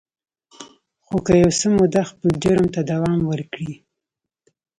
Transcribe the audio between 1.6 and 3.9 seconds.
موده خپل جرم ته دوام ورکړي